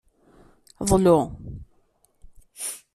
Ḍlu. 0.89 1.19